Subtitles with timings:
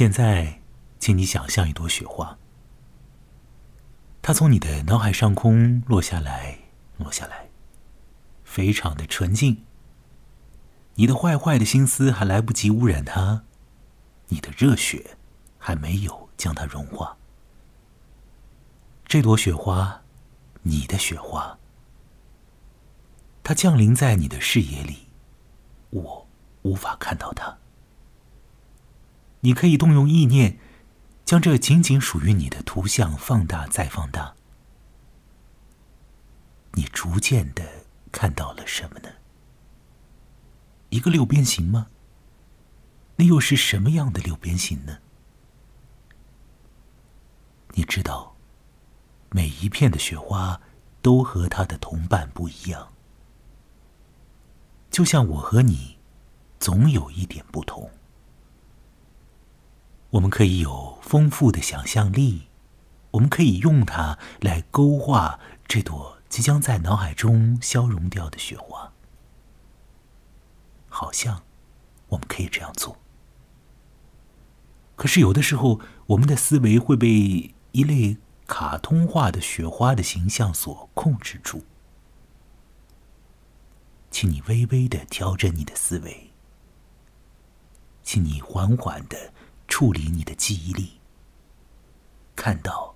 [0.00, 0.62] 现在，
[0.98, 2.38] 请你想象一朵雪花，
[4.22, 6.58] 它从你的脑海上空落下来，
[6.96, 7.50] 落下来，
[8.42, 9.66] 非常的纯净。
[10.94, 13.44] 你的坏坏的心思还来不及污染它，
[14.28, 15.18] 你的热血
[15.58, 17.18] 还没有将它融化。
[19.04, 20.00] 这朵雪花，
[20.62, 21.58] 你的雪花，
[23.42, 25.08] 它降临在你的视野里，
[25.90, 26.26] 我
[26.62, 27.59] 无法看到它。
[29.40, 30.58] 你可以动用意念，
[31.24, 34.34] 将这仅仅属于你的图像放大再放大。
[36.72, 39.08] 你逐渐的看到了什么呢？
[40.90, 41.88] 一个六边形吗？
[43.16, 44.98] 那又是什么样的六边形呢？
[47.72, 48.36] 你知道，
[49.30, 50.60] 每一片的雪花
[51.00, 52.92] 都和它的同伴不一样，
[54.90, 55.98] 就像我和你，
[56.58, 57.90] 总有一点不同。
[60.10, 62.48] 我们可以有丰富的想象力，
[63.12, 68.92] 我们可以用它来勾画这朵即将在脑海中消融掉的雪花。
[70.88, 71.44] 好像
[72.08, 72.98] 我们可以这样做，
[74.96, 78.16] 可是有的时候，我们的思维会被一类
[78.48, 81.64] 卡通化的雪花的形象所控制住。
[84.10, 86.32] 请你微微的调整你的思维，
[88.02, 89.32] 请你缓缓的。
[89.70, 91.00] 处理你的记忆力，
[92.36, 92.94] 看到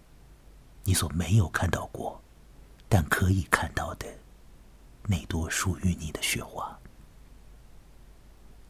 [0.82, 2.20] 你所没有看到过，
[2.90, 4.06] 但可以看到的
[5.04, 6.78] 那朵属于你的雪花。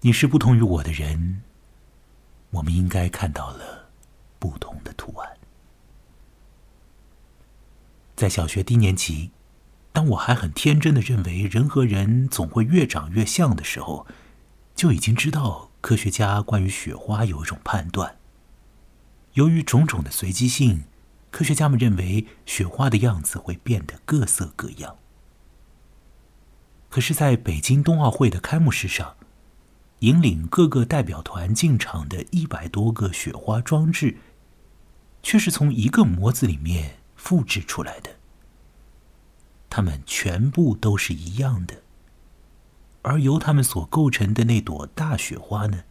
[0.02, 1.42] 你是不同于我的人，
[2.50, 3.88] 我们应该看到了
[4.38, 5.36] 不同的图案。
[8.14, 9.32] 在小学低年级，
[9.92, 14.06] 当我还很天真的认为人和人总会越长越像的时候，
[14.77, 15.70] 就已经知道。
[15.84, 18.16] 科学家关于雪花有一种判断。
[19.34, 20.84] 由于种种的随机性，
[21.30, 24.96] 科学家们认为雪花的样子会变得各色各样。
[26.88, 29.14] 可是，在北京冬奥会的开幕式上，
[29.98, 34.16] 引领各个代表团进场的一百多个雪花装置，
[35.22, 38.09] 却是从一个模子里面复制出来的。
[39.69, 41.84] 它们全部都是一样的。
[43.04, 45.84] 而由它们所构成的那朵大雪花呢，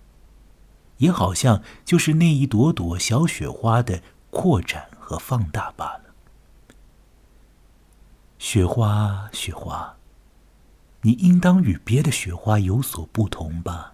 [0.97, 4.01] 也好像就是那一朵朵小雪花的
[4.31, 6.15] 扩展和放大罢了。
[8.39, 9.95] 雪花，雪花，
[11.01, 13.93] 你应当与别的雪花有所不同吧？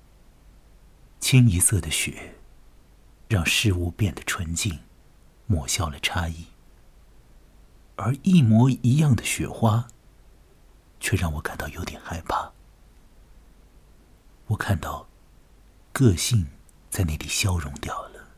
[1.20, 2.36] 清一色的雪，
[3.28, 4.80] 让事物变得纯净，
[5.46, 6.46] 抹消了差异；
[7.98, 9.90] 而一模一样的雪花，
[11.02, 12.54] 却让我感到有点害怕。
[14.50, 15.08] 我看到，
[15.94, 16.48] 个性
[16.90, 18.30] 在那里消融掉了。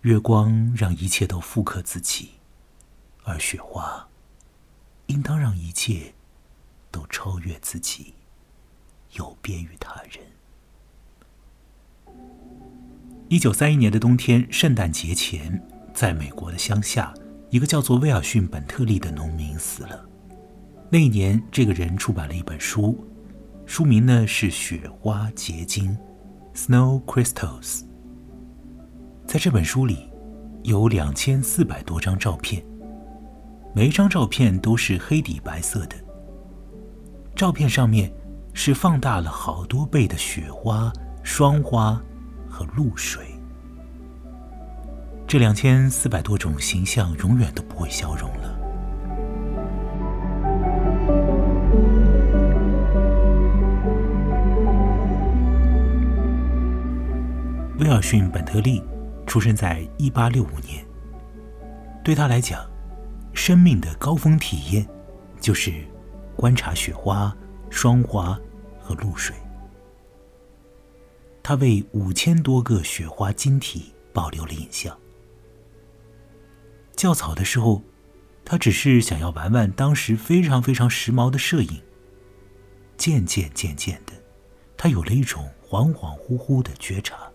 [0.00, 2.32] 月光让一切都复刻自己，
[3.22, 4.08] 而雪花
[5.06, 6.14] 应当让一切
[6.90, 8.14] 都超越自己，
[9.12, 10.26] 有别于他人。
[13.28, 17.14] 一九三一年的冬天，圣诞节前，在美国的乡下，
[17.50, 20.09] 一个叫做威尔逊·本特利的农民死了。
[20.92, 23.06] 那一年，这个人出版了一本书，
[23.64, 25.96] 书名呢是《雪花结晶》
[26.58, 27.84] （Snow Crystals）。
[29.24, 30.10] 在这本书里，
[30.64, 32.60] 有两千四百多张照片，
[33.72, 35.94] 每一张照片都是黑底白色的。
[37.36, 38.12] 照片上面
[38.52, 42.02] 是放大了好多倍的雪花、霜花
[42.48, 43.26] 和露水。
[45.24, 48.49] 这两千四百多种形象永远都不会消融了。
[57.80, 58.82] 威尔逊·本特利
[59.26, 60.86] 出生在一八六五年。
[62.04, 62.70] 对他来讲，
[63.32, 64.86] 生命的高峰体验
[65.40, 65.72] 就是
[66.36, 67.34] 观察雪花、
[67.70, 68.38] 霜花
[68.78, 69.34] 和露水。
[71.42, 74.94] 他为五千多个雪花晶体保留了影像。
[76.94, 77.82] 较早的时候，
[78.44, 81.80] 他只是想要玩玩当时非常非常时髦的摄影。
[82.98, 84.12] 渐渐渐渐的，
[84.76, 87.29] 他有了一种恍恍惚惚的觉察。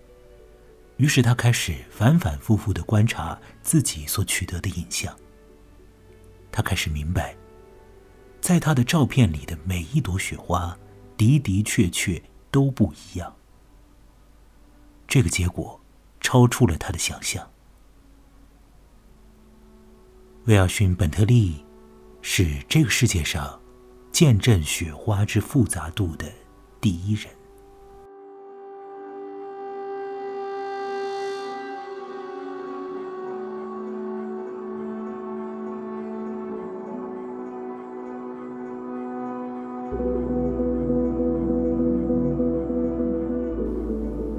[0.98, 5.14] 于是他开始反反复复的观察自己所取得的影像。
[6.52, 7.36] 他开始明白，
[8.40, 10.78] 在他的照片里的每一朵雪花
[11.18, 13.36] 的的确确都不一样。
[15.08, 15.80] 这个结果
[16.22, 17.52] 超出了他的想象。
[20.46, 21.66] 威尔逊·本特利
[22.22, 23.60] 是这个世界上
[24.12, 26.32] 见证雪花之复杂度的
[26.80, 27.28] 第一人。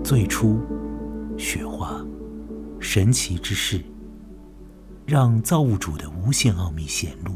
[0.07, 0.61] 最初，
[1.37, 2.01] 雪花，
[2.79, 3.83] 神奇之事，
[5.05, 7.33] 让造物主的无限奥秘显露。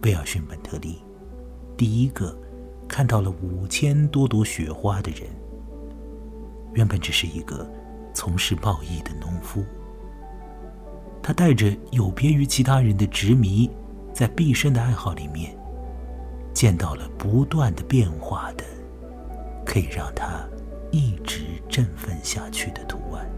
[0.00, 0.96] 贝尔逊本特利，
[1.76, 2.36] 第一个
[2.88, 5.30] 看到了五千多朵雪花的人，
[6.74, 7.64] 原本只是一个
[8.12, 9.64] 从事贸易的农夫。
[11.22, 13.70] 他带着有别于其他人的执迷，
[14.12, 15.56] 在毕生的爱好里面，
[16.52, 18.64] 见到了不断的变化的，
[19.64, 20.44] 可以让他
[20.90, 23.28] 一直振奋下去的图案。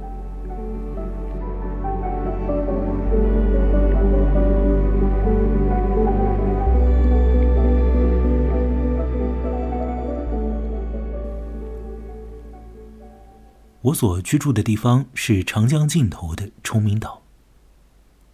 [13.82, 17.22] 我所居住的地方是长江尽头的崇明岛。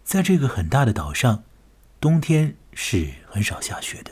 [0.03, 1.43] 在这个很大的岛上，
[1.99, 4.11] 冬天是很少下雪的。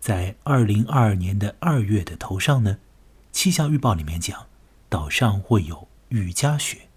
[0.00, 2.78] 在二零二二年的二月的头上呢，
[3.36, 4.46] 气象预报里面讲，
[4.88, 6.88] 岛上会有雨夹雪。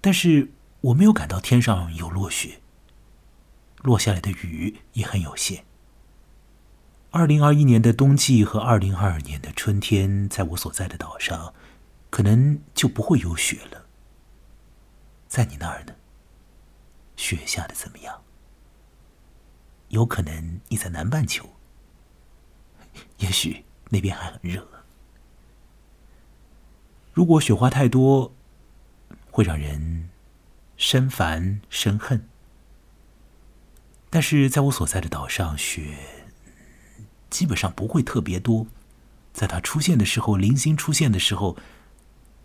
[0.00, 0.50] 但是
[0.80, 2.60] 我没有感到天上有落雪，
[3.82, 5.64] 落下来的雨也很有限。
[7.12, 11.54] 二零二一年的冬季和二零二二年的春天，在我所在的岛上，
[12.10, 13.86] 可能就不会有雪了。
[15.28, 15.94] 在你那儿呢？
[17.14, 18.24] 雪下的怎么样？
[19.90, 21.48] 有可能你在南半球，
[23.18, 24.66] 也许那边还很热。
[27.12, 28.34] 如果雪花太多，
[29.30, 30.08] 会让人
[30.76, 32.26] 生烦生恨。
[34.08, 35.96] 但是在我所在的岛上，雪
[37.28, 38.66] 基本上不会特别多。
[39.32, 41.56] 在它出现的时候，零星出现的时候，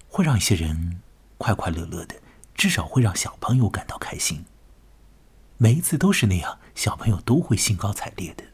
[0.07, 1.01] 会让一些人
[1.37, 2.15] 快快乐乐的。
[2.53, 4.45] 至少会让小朋友感到开心。
[5.57, 8.45] 每一次都是那样，小朋友都会兴高采烈的，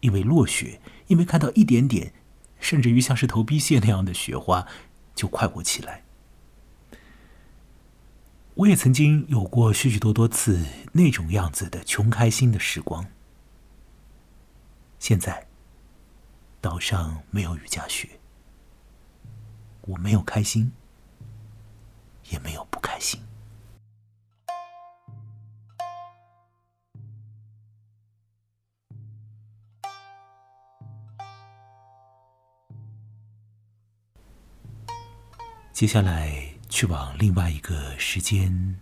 [0.00, 2.12] 因为落雪，因为看到一点点，
[2.58, 4.66] 甚至于像是头皮屑那样的雪花，
[5.18, 6.04] 就快活起来。
[8.54, 13.04] 我也曾经有过许许多多次那种样子的穷开心的时光。
[15.00, 15.48] 现在，
[16.60, 18.20] 岛上没有雨夹雪，
[19.80, 20.70] 我没有开心，
[22.30, 23.20] 也没有不开心。
[35.78, 36.32] 接下来
[36.68, 38.80] 去往另外一个时间，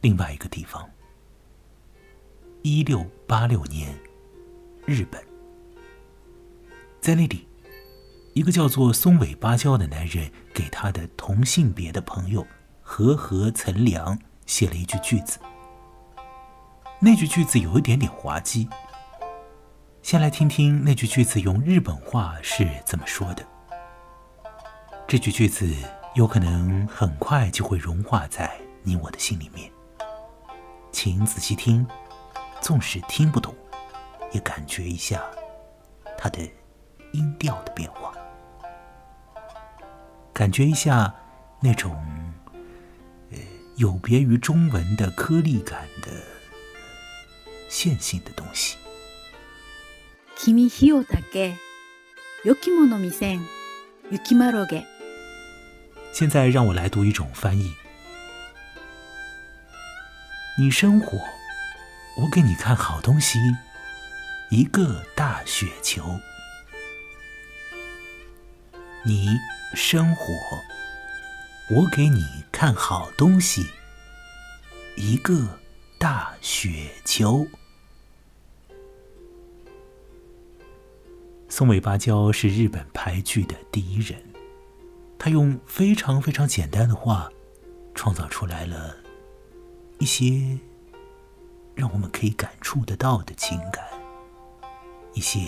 [0.00, 0.88] 另外一个地方。
[2.62, 3.94] 一六八六年，
[4.86, 5.22] 日本，
[7.02, 7.46] 在那里，
[8.32, 12.46] 一个叫做松尾芭蕉的男人给他的同性别的朋友
[12.80, 15.38] 和和岑良写了一句句子。
[16.98, 18.66] 那句句子有一点点滑稽。
[20.00, 23.46] 先来听听那句句子用日本话是怎么说的。
[25.06, 25.76] 这句句子。
[26.15, 29.71] 有可能很快就会融化在你我的心里面，
[30.91, 31.87] 请仔细听，
[32.61, 33.55] 纵使听不懂，
[34.31, 35.23] 也感觉一下
[36.17, 36.41] 它的
[37.13, 38.13] 音调的变化，
[40.33, 41.13] 感觉一下
[41.61, 41.95] 那种
[43.31, 43.37] 呃
[43.77, 46.11] 有别于中文的颗粒感的
[47.69, 48.77] 线性的东西。
[50.35, 51.55] 君火をたけ、
[52.43, 53.41] 良きもの見せん、
[54.09, 54.83] 雪まろげ。
[56.18, 57.74] 现在让我来读一种翻译。
[60.56, 61.18] 你生火，
[62.16, 63.38] 我给你看好东西，
[64.50, 66.18] 一个大雪球。
[69.04, 69.28] 你
[69.74, 70.32] 生火，
[71.68, 73.66] 我给你看好东西，
[74.96, 75.58] 一个
[75.98, 77.46] 大雪球。
[81.50, 84.25] 松尾芭蕉是日本俳剧的第一人。
[85.18, 87.28] 他用非常非常简单的话，
[87.94, 88.96] 创造出来了
[89.98, 90.58] 一些
[91.74, 93.84] 让我们可以感触得到的情感，
[95.14, 95.40] 一些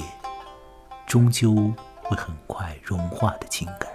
[1.06, 1.54] 终究
[2.02, 3.88] 会很快融化的情感。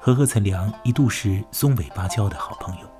[0.00, 2.90] 和和岑良一度是松尾芭蕉的好朋友。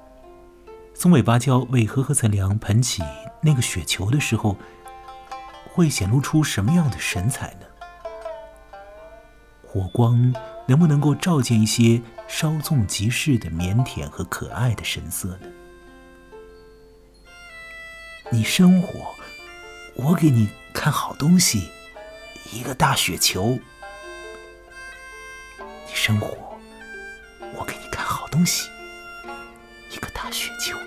[0.95, 3.03] 松尾芭蕉为和和岑良捧起
[3.43, 4.57] 那个雪球的时候，
[5.75, 7.67] 会显露出什么样的神采呢？
[9.75, 10.33] 火光
[10.67, 15.49] 能不能够照见一些稍纵即逝的腼腆和可爱的神色呢？
[18.31, 19.17] 你生火，
[19.97, 21.69] 我给你看好东西，
[22.53, 23.59] 一个大雪球。
[25.59, 26.57] 你生火，
[27.57, 28.69] 我给你看好东西，
[29.91, 30.79] 一个大雪球。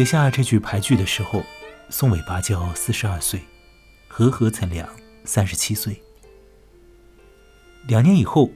[0.00, 1.44] 写下这句牌句的时候，
[1.90, 3.38] 松尾芭蕉四十二岁，
[4.08, 4.88] 和合曾良
[5.26, 6.02] 三十七岁。
[7.86, 8.50] 两年以后，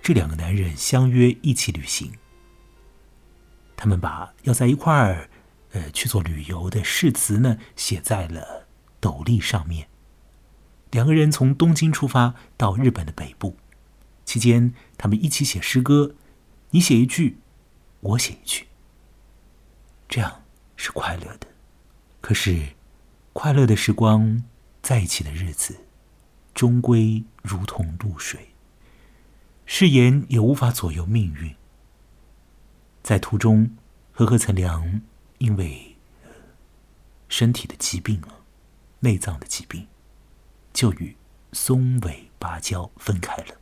[0.00, 2.10] 这两个男人相约一起旅行。
[3.76, 5.28] 他们把要在一块儿，
[5.72, 8.66] 呃，去做旅游的誓词呢，写在了
[8.98, 9.88] 斗笠上面。
[10.92, 13.58] 两个人从东京出发到日本的北部，
[14.24, 16.14] 期间他们一起写诗歌，
[16.70, 17.40] 你写一句，
[18.00, 18.68] 我写一句，
[20.08, 20.40] 这样
[20.76, 21.48] 是快乐的。
[22.20, 22.74] 可是，
[23.32, 24.42] 快乐的时光，
[24.82, 25.80] 在一起的日子，
[26.54, 28.54] 终归如同露水，
[29.64, 31.54] 誓言也无法左右命运。
[33.02, 33.76] 在途中，
[34.12, 35.00] 和和曾良
[35.38, 35.96] 因为
[37.28, 38.40] 身体的疾病啊，
[39.00, 39.86] 内脏的疾病，
[40.72, 41.16] 就与
[41.52, 43.54] 松尾芭蕉分开了。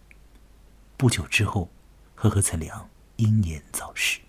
[0.96, 1.70] 不久之后，
[2.14, 4.20] 和和曾良英年早逝。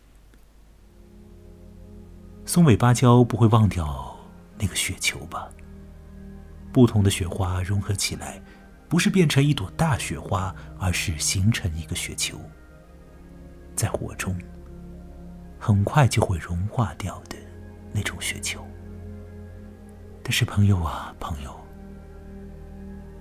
[2.46, 4.16] 松尾芭蕉不会忘掉
[4.60, 5.50] 那个雪球吧？
[6.72, 8.40] 不同的雪花融合起来，
[8.88, 12.40] 不是变成一朵大雪花，而是形成一个雪球，
[13.76, 14.38] 在火中。
[15.58, 17.36] 很快就会融化掉的
[17.92, 18.64] 那种雪球。
[20.22, 21.56] 但是，朋友啊，朋友，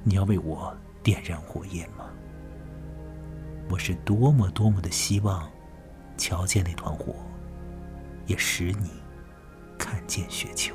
[0.02, 2.04] 你要为我点燃火焰吗？
[3.70, 5.48] 我是多么多么的希望，
[6.18, 7.14] 瞧见那团火，
[8.26, 8.90] 也使你
[9.78, 10.74] 看见雪球。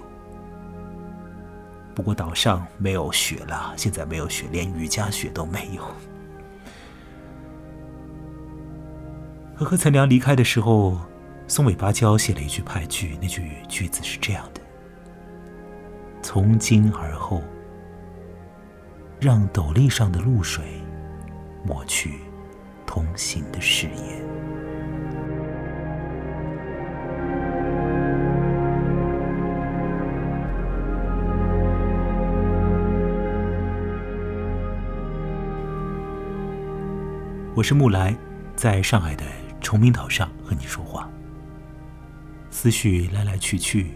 [1.96, 5.84] 不过岛上没有雪了，现在没有雪，连雨夹雪都没有。
[9.56, 10.98] 和何曾良离开的时候。
[11.52, 14.62] 松尾芭蕉写了一句派句，那句句子是这样的
[16.22, 17.42] ：“从今而后，
[19.20, 20.64] 让斗笠上的露水
[21.66, 22.20] 抹去
[22.86, 24.24] 同行的誓言。”
[37.60, 38.16] 我是木来，
[38.56, 39.26] 在上海的
[39.60, 41.10] 崇明岛上和你说话。
[42.50, 43.92] 思绪来来去去，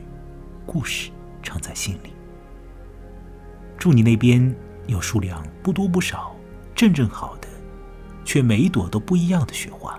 [0.66, 1.10] 故事
[1.42, 2.14] 藏在心里。
[3.78, 4.54] 祝你那边
[4.88, 6.36] 有数量不多不少、
[6.76, 7.48] 正正好的，
[8.26, 9.98] 却每一朵都不一样的雪花。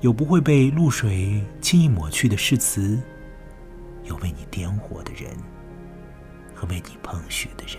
[0.00, 2.98] 有不会被露水轻易抹去的誓词，
[4.04, 5.36] 有为你点火的人，
[6.54, 7.76] 和为你捧雪的人。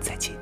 [0.00, 0.34] 再见。